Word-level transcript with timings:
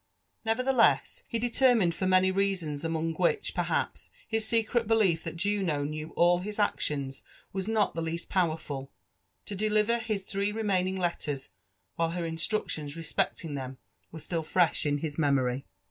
Nevertheless, 0.43 1.21
he 1.27 1.37
determined 1.37 1.93
for 1.93 2.07
many 2.07 2.31
reasons— 2.31 2.83
among 2.83 3.13
which, 3.13 3.53
perhaps, 3.53 4.09
his 4.27 4.43
seeret 4.43 4.87
belief 4.87 5.23
that 5.23 5.35
Juno 5.35 5.83
knew 5.83 6.09
all 6.15 6.39
his 6.39 6.57
actions 6.57 7.21
was 7.53 7.67
not 7.67 7.93
the 7.93 8.01
least 8.01 8.27
powerful*^(o 8.27 8.87
deliver 9.55 9.99
his 9.99 10.23
three 10.23 10.51
remaining 10.51 10.97
letters 10.97 11.49
while 11.97 12.09
her 12.13 12.23
inslructioDS 12.23 12.95
respecting 12.95 13.53
them 13.53 13.77
were 14.11 14.17
still 14.19 14.41
fresh 14.41 14.87
in 14.87 14.97
his 14.97 15.19
memory. 15.19 15.67